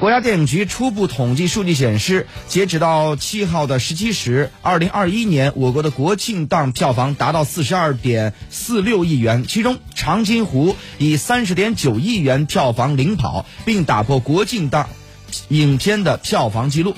[0.00, 14.88] 国家电影局初步统计数据显示截止到七号的十七时二零二一年我国的国庆档票房达到四十二点四六亿元其中长津湖以三十点九亿元票房领跑并打破国庆档
[15.48, 16.94] 影片的票房纪录。